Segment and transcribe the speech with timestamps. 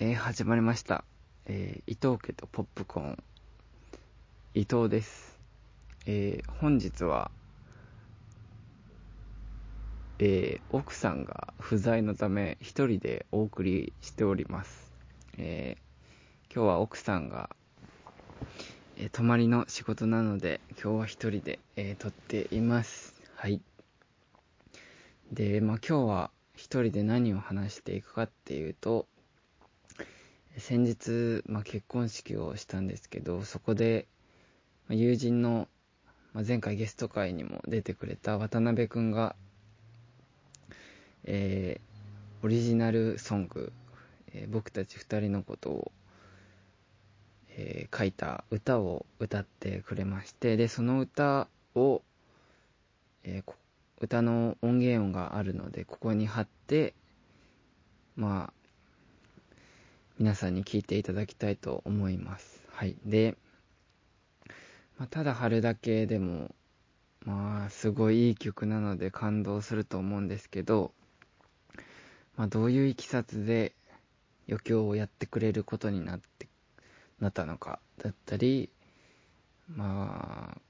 [0.00, 1.04] えー、始まりました。
[1.46, 3.22] えー、伊藤家とポップコーン、
[4.52, 5.38] 伊藤です。
[6.04, 7.30] えー、本日は、
[10.18, 14.92] え、奥さんが不在のため、一人でお送りしております。
[15.38, 15.76] え、
[16.52, 17.48] 今日は奥さんが、
[18.96, 23.14] え、泊まりの仕事なので、今日は一人で、え、撮っています。
[23.36, 23.60] はい。
[25.30, 29.06] で、まあ今日は一人で何を話していくかっていうと、
[30.56, 34.06] 先日、まあ、結婚式をしたんですけど、そこで、
[34.88, 35.68] まあ、友人の、
[36.32, 39.34] まあ、前回ゲスト会にも出てくれた渡辺くんが、
[41.24, 43.72] えー、オリジナルソング、
[44.32, 45.92] えー僕たち二人のことを、
[47.56, 52.02] えー書いた歌を歌ってくれまして、で、その歌を、
[53.24, 53.52] えー
[54.00, 56.94] 歌の音源音があるので、ここに貼って、
[58.16, 58.63] まあ、
[60.16, 62.62] 皆さんに聞いていただきたいと思います。
[62.70, 62.96] はい。
[63.04, 63.36] で、
[64.96, 66.54] まあ、ただ貼るだけでも、
[67.24, 70.92] まあ、すごいいい曲なので感動すると思うんですけど、
[72.36, 73.74] まあ、どういういきさつで
[74.48, 76.46] 余興をやってくれることになって、
[77.18, 78.70] なったのか、だったり、
[79.68, 80.60] まあ、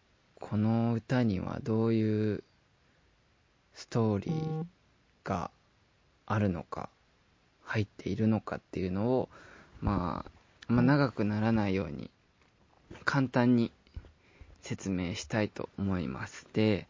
[0.41, 2.45] この歌にはどういう
[3.75, 4.65] ストーリー
[5.23, 5.51] が
[6.25, 6.89] あるのか、
[7.65, 9.29] 入っているのかっていうのを、
[9.81, 10.31] まあ、
[10.73, 12.11] まあ、長くならないように、
[13.05, 13.71] 簡単に
[14.63, 16.47] 説明したいと思います。
[16.53, 16.87] で、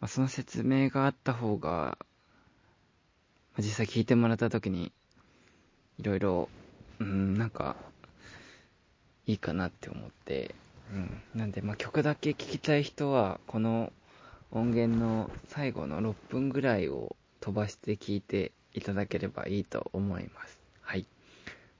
[0.00, 1.98] まあ、その説明があった方が、
[3.54, 4.92] まあ実際聞いてもらった時に、
[5.98, 6.48] いろいろ、
[7.00, 7.76] うん、なんか、
[9.26, 10.54] いいかなって思って、
[10.92, 11.22] うん。
[11.34, 13.92] なんで、まあ、曲だけ聴きたい人は、この
[14.52, 20.58] 音源の最後の6分ぐらいを飛ばして聞いていただければいいと思います。
[20.82, 21.06] はい。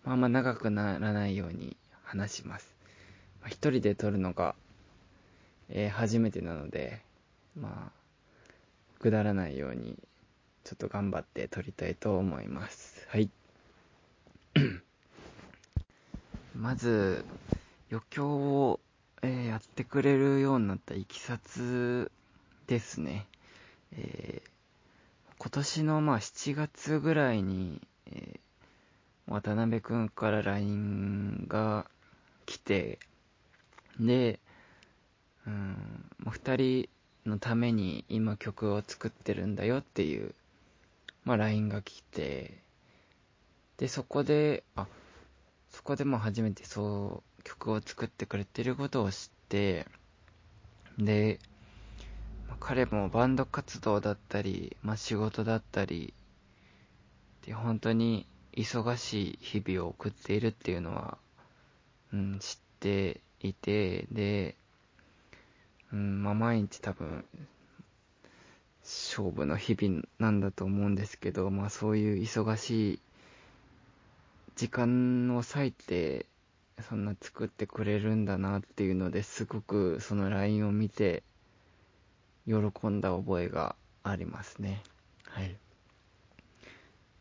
[0.02, 2.75] まあまあ長くならないように話します。
[3.42, 4.55] まあ、一人で撮るのが、
[5.69, 7.03] えー初めてなので、
[7.54, 7.93] まあ、
[8.98, 9.98] くだらないように、
[10.65, 13.06] ちょっと頑張って撮りたいと思います。
[13.10, 13.28] はい。
[16.56, 17.26] まず、
[17.91, 18.81] 余興を、
[19.20, 22.10] えーやってくれるようになったいきさつ
[22.66, 23.26] ですね。
[23.93, 24.56] えー
[25.38, 28.41] 今年のまあ7月ぐらいに、えー
[29.28, 31.86] 渡辺くんから LINE が
[32.47, 33.00] 来て、
[33.98, 34.38] で、
[35.46, 35.76] うん、
[36.28, 36.88] 二人
[37.26, 40.32] のために今曲を作ってるんだよっていう、
[41.25, 42.56] まあ LINE が来て、
[43.78, 44.86] で、そこで、あ、
[45.70, 49.88] そこでも初めてそう曲を作ってくれてることを知って、
[50.98, 51.41] で、
[52.60, 56.14] 彼もバンド活動だったり、まあ、仕事だったり
[57.46, 61.18] で本当に忙しい日々を送っているっていうのは、
[62.12, 64.56] うん、知っていてで、
[65.92, 67.24] うんまあ、毎日多分
[68.82, 73.00] 勝負の日々なんだと思うんですけど、まあ、そういう忙しい
[74.54, 76.26] 時間を割いて
[76.88, 81.22] そんな作ってくれるんだなっていうのですごくその LINE を見て
[82.46, 82.54] 喜
[82.88, 84.82] んだ覚えがありますね。
[85.24, 85.56] はい。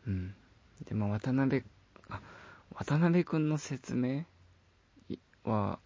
[0.07, 0.35] うん。
[0.85, 1.63] で、まあ、渡辺、
[2.09, 2.21] あ、
[2.75, 4.25] 渡辺くんの説明？
[5.09, 5.79] いは、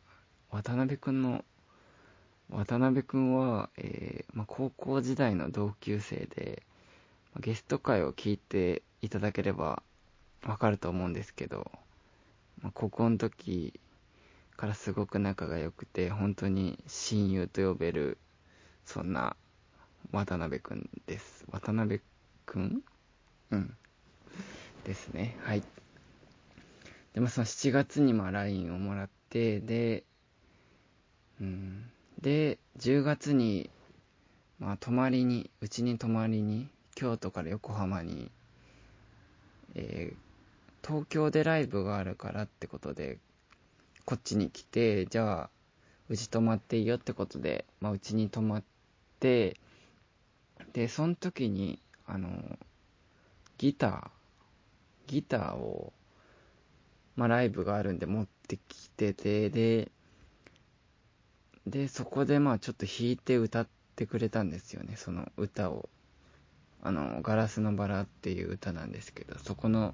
[0.52, 1.46] 渡辺くんの、
[2.50, 6.64] 渡辺くんは、えーまあ、高校時代の同級生で、
[7.34, 9.84] まあゲスト会を聞いていただければ
[10.44, 11.72] わかると思うんですけど、
[12.62, 13.80] まあ、高校の時
[14.58, 18.18] からすごく仲が良くて、本当に親友と呼べる、
[18.90, 19.36] そんな
[20.12, 21.46] 渡辺くんです。
[21.52, 22.02] 渡辺
[22.48, 22.82] くん？
[23.52, 23.78] うん。
[24.84, 25.38] ですね。
[25.44, 25.62] はい。
[27.14, 30.06] で、まあ、その7月にまあ LINE をもらって、で、
[31.40, 31.92] うん。
[32.20, 33.70] で、10月に、
[34.58, 38.32] まあ、泊まりに、うちに泊まりに、京都から横浜に、
[39.76, 40.30] えー
[40.82, 43.20] 東京でライブがあるからってことで、
[44.06, 45.50] こっちに来て、じゃあ、
[46.10, 48.64] うち泊まっていいよってことで、まあ、うちに泊まっ
[49.20, 49.58] て、
[50.74, 52.58] で、その時に、あの、
[53.58, 54.10] ギター、
[55.08, 55.94] ギターを、
[57.16, 59.92] まあ、ライブがあるんで持ってきてて、で、
[61.68, 65.90] で、そこでまあちょっと弾いて歌ってくれたんですよね、その歌を。
[66.82, 69.94] あの、ガラスのバラっていう歌なんですけど、そこの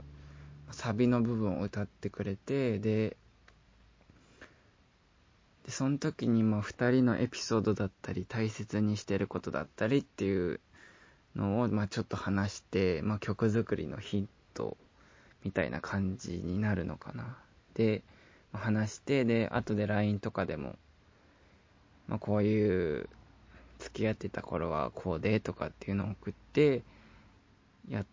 [0.71, 3.17] サビの部分を歌ってくれて、で、
[5.65, 10.59] で、その時にまあ二人のエピソードだったり、大切にしてることだったりっていう
[11.35, 14.77] のをまあちょっと話して、まあ曲作りのヒント
[15.43, 17.37] みたいな感じになるのかな。
[17.73, 18.03] で、
[18.53, 20.75] 話して、で、後で LINE とかでも、
[22.07, 23.09] まあ、こういう
[23.79, 26.83] 付き合ってた頃はこうでとかっていうのを送って、
[27.89, 28.05] やっ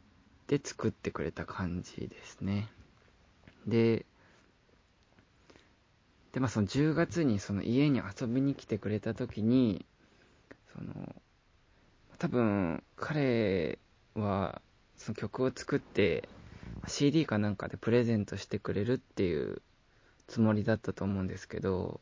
[0.46, 2.68] て作ってくれた感じですね。
[3.66, 4.04] で、
[6.32, 9.84] で、まあその10月にその家に遊びに来てくれた時に、
[10.74, 11.14] その、
[12.18, 13.78] 多分彼
[14.14, 14.62] は
[14.96, 16.28] その曲を作って
[16.86, 19.60] CD かなんかでプレゼントしてくれるっていう
[20.28, 22.00] つもりだったと思うんですけど、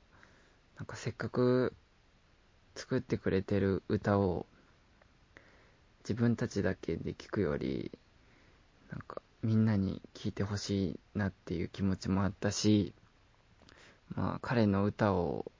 [0.77, 1.75] なんかせっかく
[2.75, 4.47] 作ってくれてる歌を
[6.01, 7.91] 自分たちだけで聴くより、
[8.91, 12.93] なんかみんなに聴いてほしいなっていう気持ちもあったし、
[14.15, 15.51] まあ彼の歌を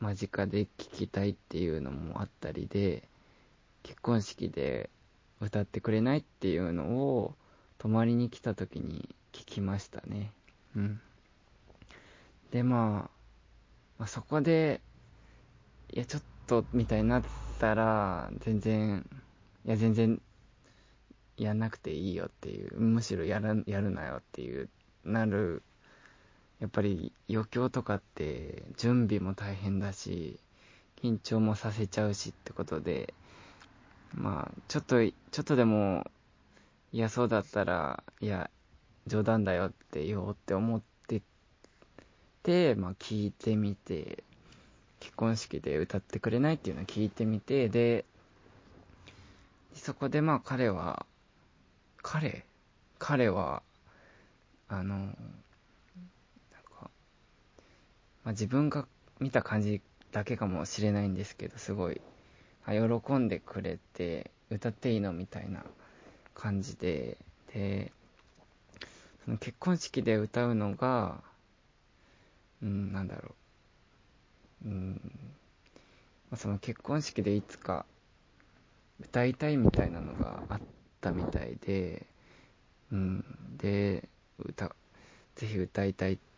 [0.00, 3.08] 間近で聴きたいっていうのもあったりで、
[3.82, 4.90] 結婚式で
[5.40, 7.34] 歌ってくれないっていうのを
[7.78, 10.32] 泊まりに来た時に聞きましたね。
[10.76, 11.00] うん。
[12.50, 13.10] で、まあ、
[13.98, 14.80] まあ、そこで、
[15.92, 17.22] いや、ちょっと、みたいになっ
[17.58, 19.06] たら、全然、
[19.64, 20.20] いや、全然、
[21.36, 24.68] やんなくていいよっていう、むしろやらやるなよっていう、
[25.04, 25.62] なる、
[26.62, 30.38] やっぱり余興とかって準備も大変だし、
[31.02, 33.14] 緊張もさせちゃうしってことで、
[34.14, 36.08] まあ、ちょっと、ちょっとでも
[36.92, 38.48] 嫌そうだったら、いや、
[39.08, 41.20] 冗談だよって言おうって思って
[42.44, 44.22] て、まあ聞いてみて、
[45.00, 48.04] 結婚式で歌ってくれないっていうのを聞いてみて、で、
[49.74, 51.06] そこでまあ彼は、
[52.02, 52.44] 彼？
[53.00, 53.64] 彼は、
[54.68, 55.12] あの、
[58.24, 58.86] まあ自分が
[59.20, 59.80] 見た感じ
[60.12, 62.00] だけかもしれないんですけど、すごい、
[62.66, 65.64] 喜んでくれて、歌っていいのみたいな
[66.34, 67.16] 感じで、
[67.52, 67.92] で、
[69.24, 71.22] その結婚式で歌うのが、
[72.62, 73.34] うん、なんだろ
[74.64, 74.68] う。
[74.68, 75.00] うん、
[76.30, 77.84] まあ、その結婚式でいつか
[79.00, 80.60] 歌いたいみたいなのがあっ
[81.00, 82.06] たみたいで、
[82.92, 83.24] うん、
[83.56, 84.08] で、
[84.38, 84.74] 歌、
[85.36, 86.31] ぜひ歌いたいって、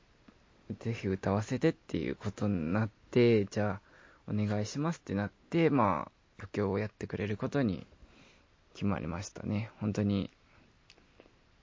[0.81, 3.81] ぜひ歌わせてっていうことになって、じゃあ、
[4.26, 7.87] お願いしますってなって、まあ、余興をやってくれることに
[8.72, 9.70] 決まりましたね。
[9.81, 10.31] 本当に、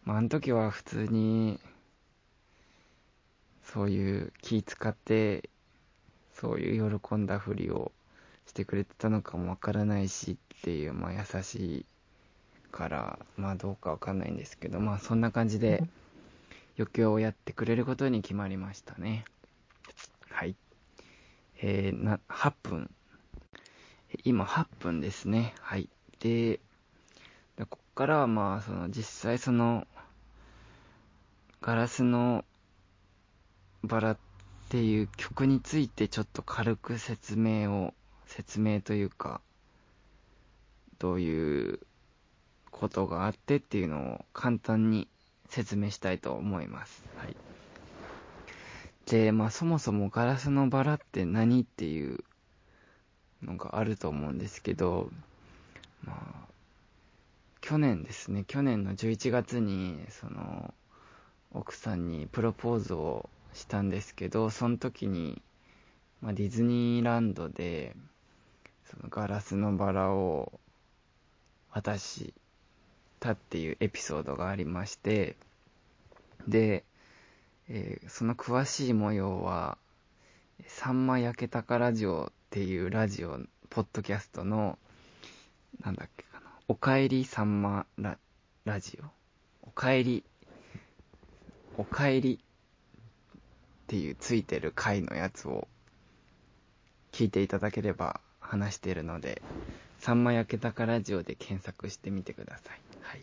[0.03, 1.59] まあ、あの時は普通に、
[3.63, 5.49] そういう気使って、
[6.33, 7.91] そういう喜んだふりを
[8.45, 11.85] してくれてたのかもわからないしっていう、まあ優しい
[12.71, 15.83] から、まあどうかわかんないんですけど、まあそんな感じで
[16.77, 19.25] 余興をやってくれることに決まりましたね。
[20.29, 20.55] はい。
[21.61, 22.91] えー、な、8分。
[24.23, 25.53] 今8分ですね。
[25.59, 25.89] はい。
[26.19, 26.59] で、
[27.57, 29.87] ここからはまあ、その実際その、
[31.61, 32.43] ガラスの
[33.83, 34.17] バラっ
[34.69, 37.93] ていう曲についてちょっと軽く説明を、
[38.25, 39.41] 説明というか、
[40.97, 41.79] どういう
[42.69, 45.07] ことがあってっていうのを簡単に
[45.51, 47.03] 説明したいと思います。
[47.17, 47.35] はい。
[49.05, 52.23] で、まあそもそもガラスのバラって何っていう
[53.43, 55.09] のがあると思うんですけど、
[56.03, 56.47] まあ、
[57.59, 60.73] 去年ですね、去年の11月に、その、
[61.53, 65.41] 奥さんにプロポーズをしたんですけど、その時に、
[66.21, 67.95] まあ、ディズニーランドで、
[68.85, 70.59] そのガラスのバラを
[71.71, 72.33] 渡し
[73.19, 75.35] たっていうエピソードがありまして、
[76.47, 76.83] で、
[77.67, 79.77] えー、その詳しい模様は、
[80.67, 84.77] さんま焼けたかラジオっていうラジオ、ポッドキャストの、
[85.83, 88.17] なんだっけかな、おかえりさんまラ
[88.65, 89.05] ラジオ。
[89.63, 90.23] おかえり、
[91.77, 95.67] おかえりっていうついてる回のやつを
[97.11, 99.41] 聞いていただければ話してるので、
[99.99, 102.81] さんま焼けたかラジオで検索してみてください。
[103.01, 103.21] はい。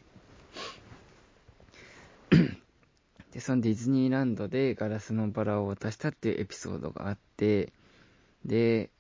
[3.38, 7.73] で、そのディズニーランドでガラスのバラを渡したっていうエピソードがあって、
[8.45, 8.90] で、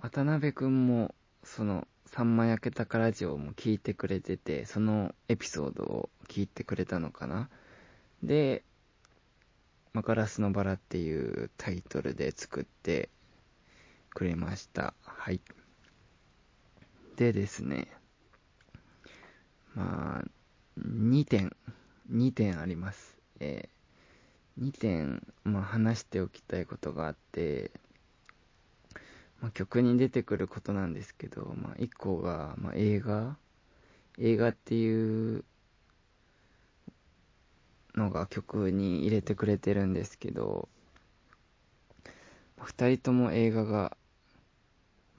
[0.00, 7.48] 渡辺くんも、その、さんま焼けたかラジオも聞いてくれてて、そのエピソードを聞いてくれたのかな。
[8.22, 8.62] で、
[9.94, 13.08] まガラスのバラっていうタイトルで作って
[14.10, 14.94] くれました。
[15.02, 15.40] はい。
[17.16, 17.88] でですね、
[19.74, 20.24] まあ、
[20.78, 21.56] 2点、
[22.10, 23.18] 2点あります。
[23.40, 27.70] えー、2点、まあ、話しておきたいことがあって、
[29.40, 33.36] まあ、曲に出てくることなんですけど、まあ、1個が、まあ、映画
[34.18, 35.44] 映画っていう
[37.94, 40.68] のが曲に入れてくれてるんですけど、
[42.56, 43.96] 二人とも映画が、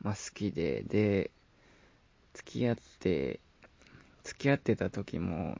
[0.01, 1.31] まあ、好きで、で、
[2.33, 3.39] 付き合って、
[4.23, 5.57] 付き合ってた時も、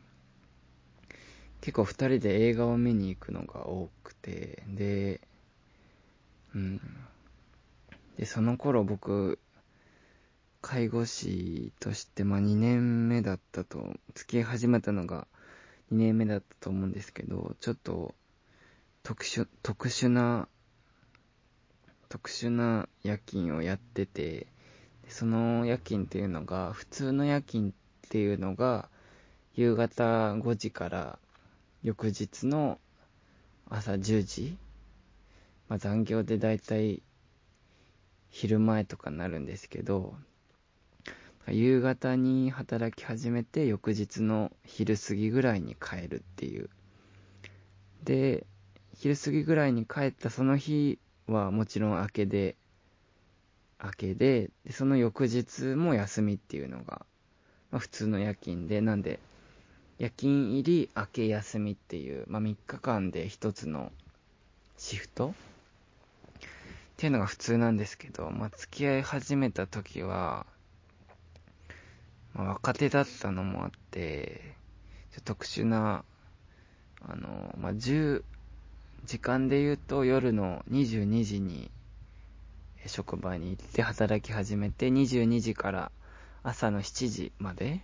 [1.61, 5.21] 結構二人で映画を見に行くのが多くて、で、
[6.55, 6.81] うん。
[8.17, 9.39] で、その頃僕、
[10.61, 15.27] 介護士として、まあ2年目だったと、付き合い始めたのが
[15.91, 18.13] 2年目だったと思うんですけど、ちょっと
[19.03, 20.47] 特殊、特殊な、
[22.09, 24.47] 特殊な夜勤をやってて、
[25.07, 27.71] その夜勤っていうのが、普通の夜勤っ
[28.09, 28.89] ていうのが、
[29.55, 31.19] 夕方5時から
[31.83, 32.79] 翌日の
[33.69, 34.57] 朝10時、
[35.69, 37.01] まあ、残業でだいたい
[38.29, 40.15] 昼前とかになるんですけど、
[41.47, 46.69] 夕方に働き始めて翌日の昼過ぎぐらいに帰るっていう。
[48.03, 48.45] で、
[48.93, 52.55] 昼過ぎぐらいに帰ったその日はもちろん明けで、
[53.83, 57.05] 明けで、でその翌日も休みっていうのが、
[57.71, 59.19] まあ、普通の夜勤で、なんで、
[59.99, 63.91] 夜勤入り、明け休みっていう、まあ、3日間で1つの
[64.77, 65.27] シフト？
[65.29, 65.33] っ
[66.95, 70.45] ていうのが普通なんですけど、まあ、付き合い始めた時は、
[72.33, 74.55] まあ、若手だったのもあって、
[75.25, 76.05] 特殊な、
[77.05, 78.23] あの、まあ、10、
[79.05, 81.69] 時間で言うと夜の22時に
[82.85, 85.91] 職場に行って働き始めて、22時から
[86.41, 87.81] 朝の7時まで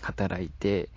[0.00, 0.88] 働いて、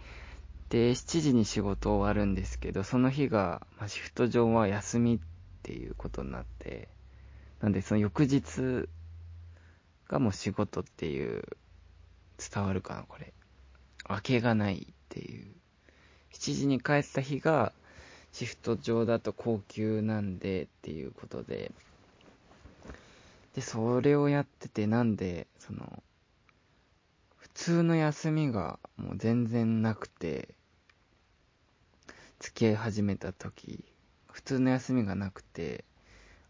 [0.70, 5.20] で、7時に仕事終わるんですけど、その日が、まあ、シフト上は休みっ
[5.64, 6.88] ていうことになって、
[7.60, 8.88] なんでその翌日
[10.08, 11.44] がもう仕事っていう
[12.38, 13.34] 伝わるかな、これ。
[14.10, 15.48] 明けがないっていう。
[16.34, 17.74] 7時に帰った日が、
[18.32, 21.72] シフト上だと高級なんでっていうことで、
[23.56, 26.02] で、それをやってて、なんで、その、
[27.62, 30.56] 通の休みがもう全然なくて、
[32.40, 33.86] 付き合い始めた時、
[34.32, 35.86] 普通の休みがなくて、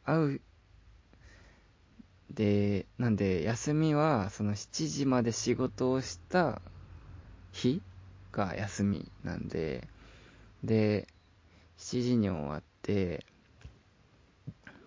[0.06, 0.42] 会う
[2.34, 6.62] で、なんで、休みは、その7時まで仕事をした
[7.52, 7.82] 日
[8.32, 9.90] が休みなんで、
[10.64, 11.10] で、
[11.78, 13.26] 7時に終わって、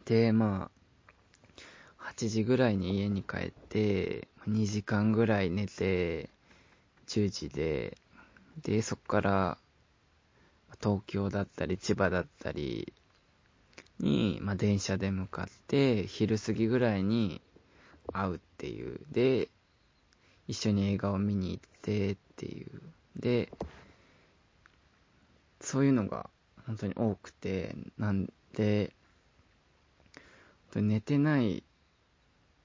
[0.06, 0.70] で、ま
[1.98, 6.28] あ、8時ぐらいに家に帰って、2時間ぐらい寝て、
[7.06, 7.96] 10時で、
[8.62, 9.58] で、そこから、
[10.82, 12.92] 東京だったり、千葉だったり、
[14.00, 17.40] に、まあ、電車で向かって、昼過ぎぐらいに
[18.12, 19.00] 会うっていう。
[19.10, 19.48] で、
[20.46, 22.82] 一緒に映画を見に行ってっていう。
[23.16, 23.50] で、
[25.60, 26.28] そういうのが
[26.66, 28.92] 本当に多くて、なんで、
[30.74, 31.62] 寝てない、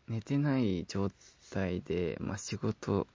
[0.08, 1.18] 寝てない状態
[1.82, 3.08] で、まあ、仕事、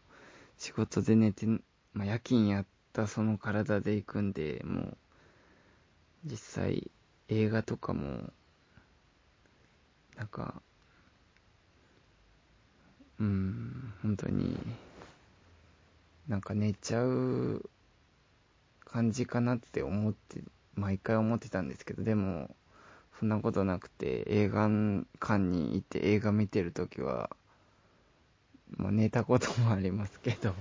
[0.59, 4.97] 仕事で寝て、まあ、夜勤やったその体で行くんで、もう、
[6.25, 6.91] 実際、
[7.29, 8.33] 映画とかも、
[10.17, 10.61] なんか、
[13.21, 14.59] うん、本当に、
[16.29, 17.71] なんか寝ちゃう
[18.85, 20.43] 感じかなって思って、
[20.75, 22.55] 毎回思ってたんですけど、でも、
[23.21, 27.31] そんなことなくて、映画館に行って映画見てるときは、
[28.76, 30.54] まあ、寝たこともありますけど、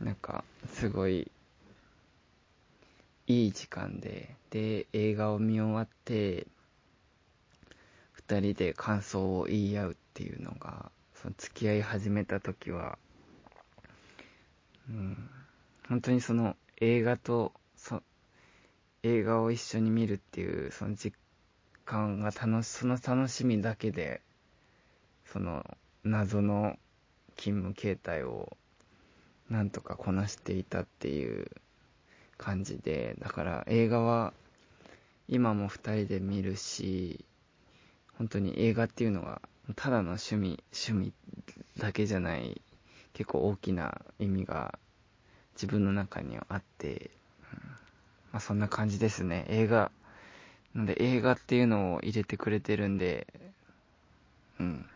[0.00, 1.30] なんか、すごい、
[3.26, 6.46] いい時間で、で、映画を見終わって、
[8.12, 12.98] 二人で感想を言い合うっていうのが、その付き合い始めた時は、
[14.88, 15.30] うん、
[15.88, 18.02] 本当にその映画と、そ
[19.02, 21.16] 映画を一緒に見るっていう、その実
[21.84, 24.22] 感が楽し、その楽しみだけで、
[25.26, 25.64] その
[26.04, 26.76] 謎の
[27.36, 28.56] 勤務形態を
[29.48, 31.50] なんとかこなしていたっていう
[32.36, 34.32] 感じで、だから映画は
[35.28, 37.24] 今も二人で見るし、
[38.18, 39.40] 本当に映画っていうのは
[39.74, 41.12] ただの趣味、趣味
[41.78, 42.60] だけじゃない
[43.12, 44.78] 結構大きな意味が
[45.54, 47.10] 自分の中にはあって、
[47.52, 47.58] うん、
[48.32, 49.46] まあそんな感じですね。
[49.48, 49.90] 映画。
[50.74, 53.26] なんで映画っていうのを入れてくれてるんで、
[54.60, 54.86] うん。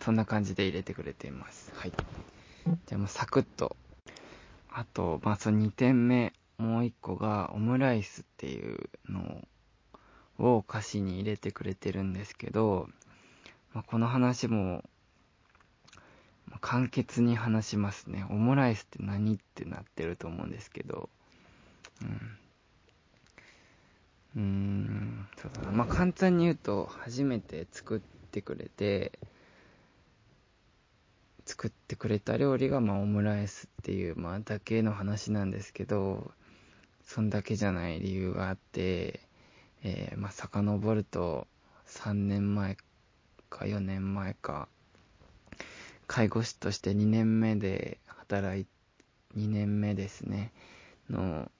[0.00, 1.72] そんな感じで入れてくれています。
[1.74, 1.92] はい。
[2.86, 3.76] じゃあもうサクッと
[4.74, 9.46] あと、まあ、その2点目、もう1個が、オムライスっていうの
[10.38, 12.88] を歌詞に入れてくれてるんですけど、
[13.74, 14.82] まあ、この話も、
[16.46, 18.24] まあ、簡潔に話しますね。
[18.30, 21.10] オムライスって何ってなってると思うんですけど、
[22.00, 22.38] うん。
[24.34, 25.72] うーん、そうだな。
[25.72, 28.00] まあ、簡単に言うと、初めて作っ
[28.30, 29.18] てくれて、
[31.52, 36.32] 作ってくれた料理が、まあ、オムライスっていう、まあ、だけの話なんですけど、
[37.04, 39.20] そんだけじゃない理由があって、
[39.82, 41.46] えー、まあ、遡ると、
[41.88, 42.78] 3年前
[43.50, 44.66] か4年前か、
[46.06, 48.66] 介護士として2年目で働い、
[49.36, 50.52] 2年目ですね、
[51.10, 51.50] の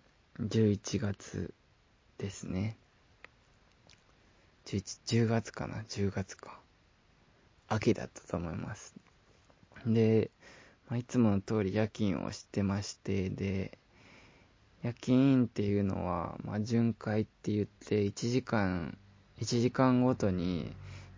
[0.40, 1.52] 11月
[2.16, 2.78] ですね。
[4.64, 6.58] 11、10月かな ?10 月か。
[7.68, 9.01] 秋だったと思います。
[9.86, 10.30] で、
[10.88, 13.78] まあ、いつもの通り夜勤をしてまして、で、
[14.82, 18.96] 夜勤っていうのは、まあ、巡回って言って、1時間、
[19.40, 20.72] 1時間ごとに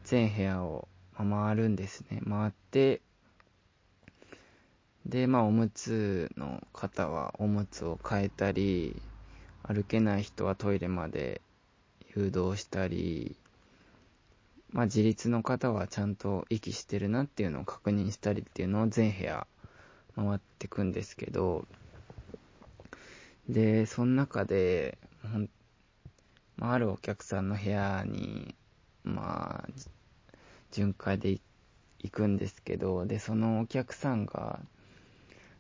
[0.05, 2.21] 全部屋を回るんですね。
[2.29, 3.01] 回って、
[5.07, 9.01] で、まあ、おむつの方はおむつを変えたり、
[9.63, 11.41] 歩けない人はトイレまで
[12.15, 13.37] 誘導したり、
[14.75, 19.47] まあ、自立の方はちゃんと息してるなっていうのを確認したりっていうのを全部屋
[20.17, 21.65] 回ってくんですけど、
[23.49, 25.49] で、その中で、ほん
[26.57, 28.57] まあ、あるお客さんの部屋に、
[29.05, 29.69] まあ、
[30.73, 31.39] 巡回で
[32.01, 34.59] 行くんですけど、で、そのお客さんが、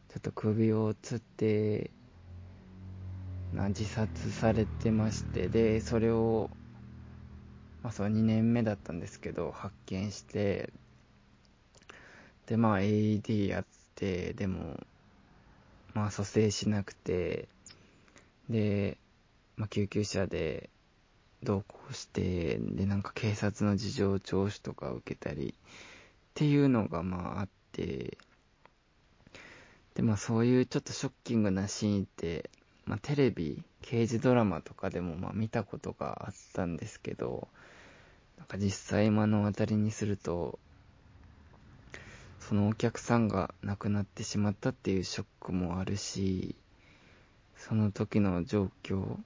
[0.08, 1.92] ちょっと首をつって、
[3.52, 6.50] な自殺されてまして、で、それを、
[7.84, 10.72] まあ、その2年目だったんですけど、発見して、
[12.46, 13.64] で、まあ、AED やっ
[13.94, 14.80] て、でも、
[15.92, 17.46] まあ、蘇生しなくて、
[18.48, 18.98] で、
[19.56, 20.70] まあ、救急車で
[21.42, 25.56] 同行して、で、なんか警察の事情聴取とか受けたり、っ
[26.34, 28.18] ていうのがまああって、
[29.94, 32.50] で、まあそういうちょっとショッキングなシーンって、
[32.86, 37.46] まあテレビ、刑事ドラマとかでもまあ見たことがあったんですけど、
[38.38, 40.58] なんか実際目の当たりにすると、
[42.40, 46.54] そのお客さんが亡くなってしまったっていうショックもあるし、
[47.56, 49.16] その時の状況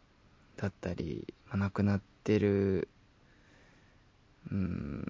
[0.57, 2.89] だったり、まあ、亡くなってる、
[4.51, 5.05] うん、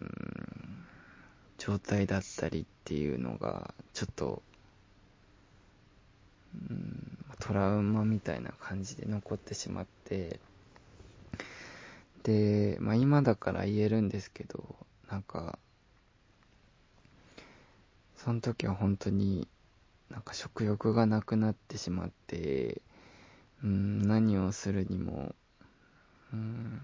[1.59, 4.43] 状態だったりっていうのが、ちょっと
[6.71, 10.41] うん、トラウマみたいな感じで残ってしまって、
[12.23, 14.77] で、まあ今だから言えるんですけど、
[15.11, 15.59] なんか、
[18.17, 19.49] その時は本当に
[20.11, 22.81] なんか食欲がなくなってしまって、
[23.63, 25.35] うん、何をするにも、
[26.33, 26.81] うん、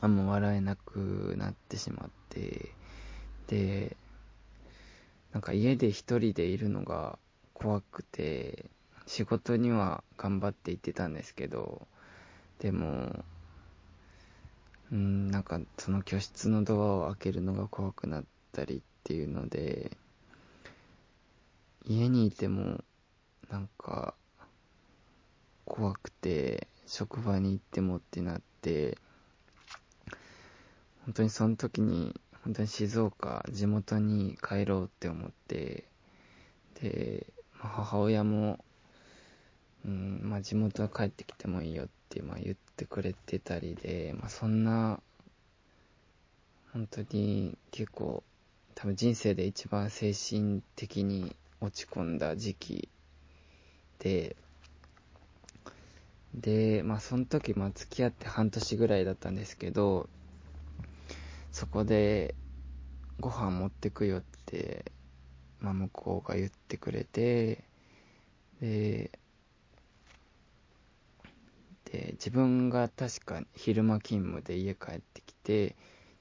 [0.00, 2.72] あんま笑えなくなってしまって、
[3.46, 3.96] で、
[5.32, 7.18] なんか家で一人でいるのが
[7.54, 8.66] 怖くて、
[9.06, 11.86] 仕事には頑張って行ってたんですけど、
[12.58, 13.24] でも、
[14.90, 19.96] うん、なんかその居室のドアを開けるのが怖くなったりっていうので、
[21.84, 22.84] 家にいても、
[23.50, 24.14] なんか、
[25.64, 28.98] 怖くて、職場に行ってもってなって、
[31.04, 35.84] 本当にその時に、本当に静岡、地元に帰ろうって思って、
[36.80, 38.64] で、母親も、
[39.84, 45.00] うん、まあ地元は帰ってきてもいいよって、まあ言ってくれてたりで、まあそんな、
[46.72, 48.22] 本当に結構、
[48.74, 52.88] 多分人生で一番精神的に落ち込んだ時期
[53.98, 54.36] で、
[56.34, 60.08] で、まあその時、まあ付き合って半年ぐらいだったんですけど、
[61.52, 62.34] そこで
[63.18, 64.92] ご飯持ってくよって
[65.60, 67.64] まあ、向こうが言ってくれて、
[68.60, 69.10] で、
[71.92, 75.74] で、自分が確か昼間勤務で家帰ってきて、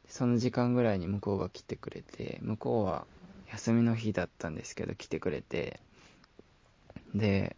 [0.07, 3.05] その時間ぐらいに向こうが来てくれて、向こうは
[3.51, 5.79] 休みの日だったんですけど来てくれて、
[7.13, 7.55] で、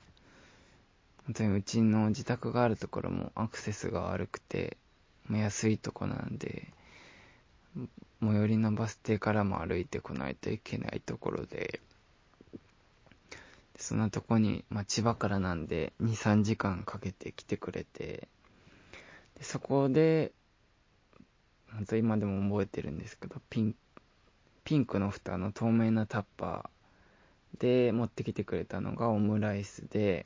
[1.26, 4.78] 本当にうちの自宅があるところもアクセスが悪くて、
[5.30, 6.68] 安いとこなんで、
[8.22, 11.80] 最寄りのバス停からも歩いてこないといけないところで、
[13.80, 18.28] そんなとこに、まあ、千葉からなんで2、3時間かけて来てくれて、
[19.38, 20.34] でそこで、
[21.72, 23.76] 本当今でも覚えてるんですけど、ピン、
[24.66, 30.26] ピンクの蓋の透明なタッパーで持ってきてくれたのがオムライスで、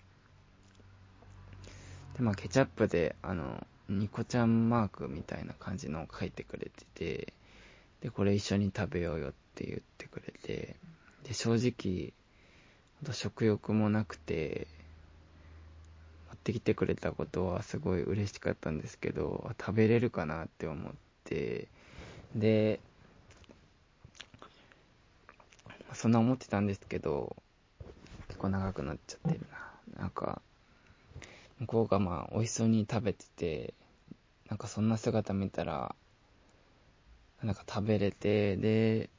[2.15, 7.33] で、まあケチャップで、あの、ニコちゃんマークみたいな感じのを書いてくれてて、
[8.01, 10.75] で、これ一緒に食べようよって言ってくれて、
[11.23, 12.13] で、正直、
[13.11, 14.67] 食欲もなくて、
[16.29, 20.93] 持ってきてくれたことはすごい嬉しかったんですけど、食べれるかなって思っ
[21.25, 21.67] て、
[22.35, 22.79] で、
[25.93, 27.35] そんな思ってたんですけど、
[28.27, 29.41] 結構長くなっちゃってる
[29.95, 30.01] な。
[30.01, 30.41] なんか、
[31.59, 33.73] 向こうがまあ、美味しそうに食べてて、
[34.49, 35.95] なんかそんな姿見たら、
[37.43, 39.09] なんか食べれて、で、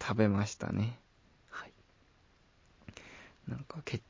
[0.00, 0.98] 食べましたね。
[3.48, 4.00] なんかケ、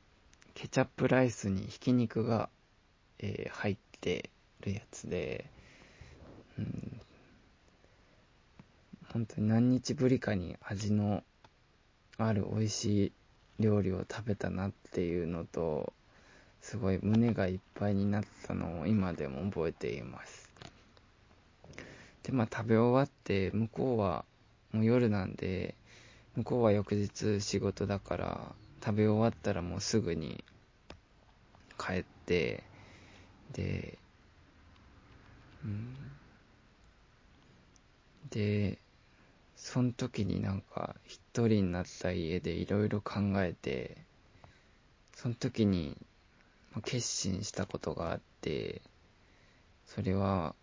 [0.53, 2.49] ケチャップライスにひき肉が、
[3.19, 4.29] えー、入って
[4.61, 5.49] るやつで、
[6.57, 7.01] うん、
[9.11, 11.23] 本当に何日ぶりかに味の
[12.17, 13.11] ある美味しい
[13.59, 15.93] 料理を食べたなっていうのと、
[16.61, 20.49] すごい胸がいっぱいになったのを今でも覚えています。
[22.23, 24.25] で、まあ食べ終わって、向こうは
[24.71, 25.75] もう夜なんで、
[26.35, 30.43] 向こうは翌日仕事だから、食べ終わったらもうすぐに
[31.79, 32.63] 帰って、
[33.51, 33.97] で、
[35.63, 35.95] うん、
[38.29, 38.77] で、
[39.55, 43.97] その時になんか一人になった家でいろいろ考えて、
[45.15, 45.97] その時に
[46.83, 48.83] 決心したことがあって、
[49.87, 50.53] それは、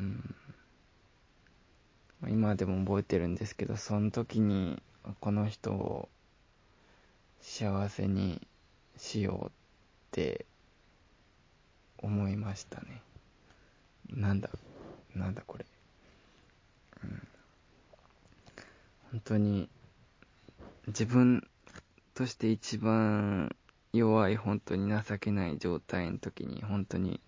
[0.00, 0.34] うん、
[2.26, 4.82] 今でも覚えてるんですけど、その時に
[5.20, 6.08] この人を
[7.50, 8.46] 幸せに
[8.98, 9.50] しようっ
[10.12, 10.44] て
[11.96, 13.02] 思いましたね。
[14.10, 14.50] なんだ、
[15.14, 15.64] なんだこれ。
[17.04, 17.28] うん
[19.10, 19.70] 本当に
[20.88, 21.48] 自分
[22.12, 23.56] として一番
[23.94, 27.18] 弱い本当に情けない状態の時に本当に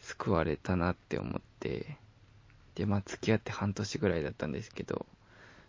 [0.00, 1.98] 救われたなって思って
[2.74, 5.04] でまあ付き合って半年ぐらいだったんですけど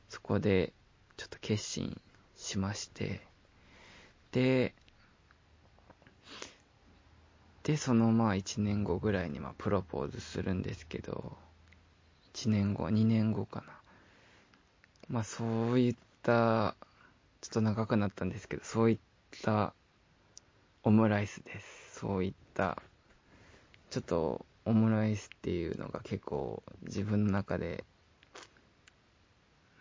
[0.07, 0.71] そこで
[1.17, 1.99] ちょっと決心
[2.37, 3.34] しまして
[4.35, 4.73] で
[7.63, 11.35] でそのまあ1年後ぐらいにまプロポーズするんですけど
[12.33, 13.75] 1年後2年後かな
[15.07, 16.75] まあそういった、
[17.41, 18.99] ちょっと長くなったんですけど、そういっ
[19.43, 19.73] た
[20.83, 21.99] オムライスです。
[21.99, 22.81] そういった、
[23.91, 27.83] ちょっとオムライスっていうのが結構自分の中で、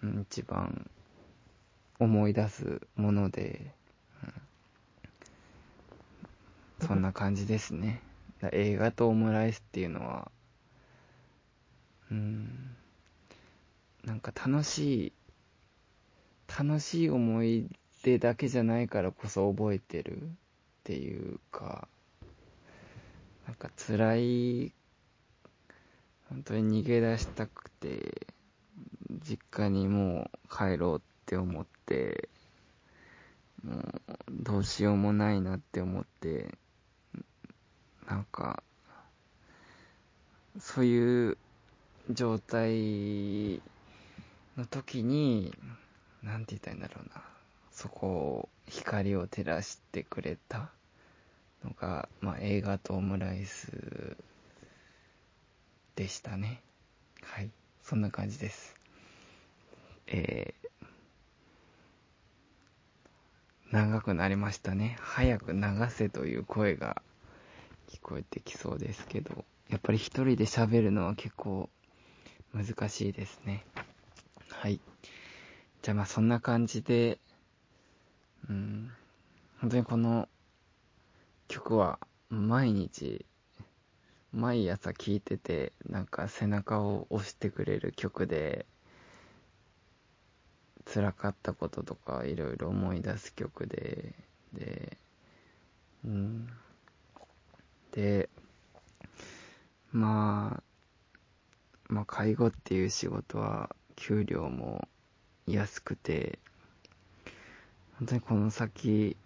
[0.02, 0.90] うん、一番
[1.98, 3.72] 思い出すもので、
[4.22, 4.32] うん、
[6.86, 8.02] そんな感じですね。
[8.52, 10.30] 映画とオムライスっていうのは、
[12.10, 12.76] うん、
[14.04, 15.12] なんか楽しい、
[16.58, 17.68] 楽しい思い
[18.02, 20.26] 出だけじゃないからこそ覚えてるっ
[20.84, 21.88] ていうか、
[23.46, 24.72] なんか辛い、
[26.28, 28.26] 本当に逃げ出したくて、
[29.26, 32.28] 実家にもう帰ろうって思って、
[33.64, 36.58] もうどうしようもないなって思って、
[38.08, 38.62] なんか、
[40.60, 41.38] そういう
[42.10, 43.60] 状態
[44.56, 45.52] の時に、
[46.22, 47.22] なんて言ったらいいんだろうな。
[47.72, 50.70] そこを光を照らしてくれた
[51.64, 54.16] のが、まあ、映画とオムライス
[55.96, 56.60] でしたね。
[57.22, 57.50] はい。
[57.82, 58.74] そんな感じです。
[60.06, 64.96] えー、長くなりましたね。
[65.00, 67.02] 早く流せという声が
[67.94, 71.70] 聞こえてきそうですけど、やっぱり一人で喋るのは結構
[72.52, 73.64] 難しいですね。
[74.48, 74.80] はい。
[75.82, 77.18] じゃあまあそんな感じで、
[78.50, 78.90] うん、
[79.60, 80.28] 本当にこの
[81.46, 83.24] 曲は毎日、
[84.32, 88.66] 毎朝聴いてて、なんか背中を押してくれる曲で、
[90.84, 94.14] 辛かったこととかいろいろ思い出す曲で、
[94.52, 94.98] で、
[96.04, 96.48] うん。
[97.94, 98.28] で、
[99.92, 100.62] まあ、
[101.86, 104.88] まあ介護っていう仕事は給料も
[105.46, 106.40] 安くて、
[108.00, 109.16] 本当にこの先、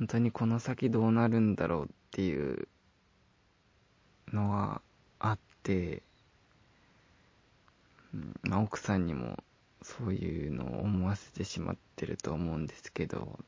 [0.00, 2.66] 本当にこの先どうなるんだろうっていう
[4.32, 4.82] のは
[5.20, 6.02] あって、
[8.42, 9.38] まあ、奥さんにも
[9.82, 13.38] そういうのを思わせてしまってると思うんですけど、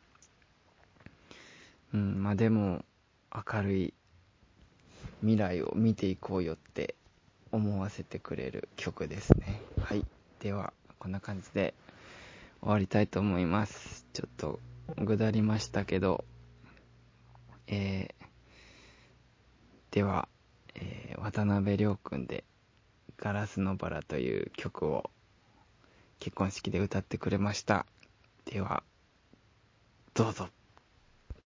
[1.94, 2.85] うん、まあでも
[3.35, 3.94] 明るい
[5.20, 6.94] 未来を見ていこうよって
[7.53, 9.61] 思わせてくれる曲ですね。
[9.81, 10.05] はい。
[10.40, 11.75] では、こんな感じで
[12.61, 14.07] 終わりたいと思います。
[14.12, 14.61] ちょっと、
[14.99, 16.25] ぐだりましたけど、
[17.66, 18.25] えー、
[19.90, 20.29] では、
[20.75, 22.44] えー、渡辺亮君で、
[23.18, 25.11] ガラスのバラという曲を
[26.18, 27.87] 結婚式で歌ってくれました
[28.44, 28.83] では
[30.14, 30.49] どうぞ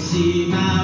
[0.00, 0.79] しま